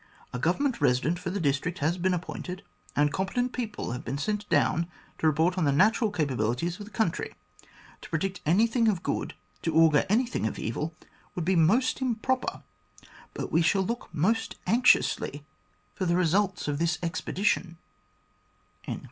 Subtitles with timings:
[0.33, 2.63] A Government Resident for the district has been appointed,
[2.95, 4.87] and competent people have been sent down
[5.19, 7.35] to report on the natural capabilities of the country.
[8.01, 10.95] To predict anything of good, to augur anything of evil,
[11.35, 12.63] would be most improper,
[13.35, 15.45] but we shall look most anxiously
[15.93, 17.77] for the results of this expedition."